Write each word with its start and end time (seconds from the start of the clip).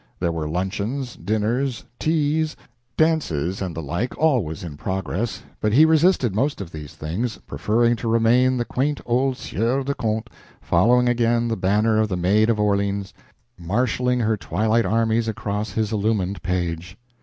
There 0.19 0.31
were 0.31 0.49
luncheons, 0.49 1.15
dinners, 1.15 1.85
teas, 1.99 2.55
dances, 2.97 3.61
and 3.61 3.75
the 3.75 3.83
like 3.83 4.17
always 4.17 4.63
in 4.63 4.75
progress, 4.75 5.43
but 5.59 5.73
he 5.73 5.85
resisted 5.85 6.33
most 6.33 6.59
of 6.59 6.71
these 6.71 6.95
things, 6.95 7.37
preferring 7.45 7.95
to 7.97 8.07
remain 8.09 8.57
the 8.57 8.65
quaint 8.65 8.99
old 9.05 9.37
Sieur 9.37 9.83
de 9.83 9.93
Conte, 9.93 10.29
following 10.59 11.07
again 11.07 11.49
the 11.49 11.55
banner 11.55 11.99
of 11.99 12.09
the 12.09 12.17
Maid 12.17 12.49
of 12.49 12.59
Orleans 12.59 13.13
marshaling 13.59 14.21
her 14.21 14.35
twilight 14.37 14.85
armies 14.87 15.27
across 15.27 15.73
his 15.73 15.91
illumined 15.91 16.41
page. 16.41 16.97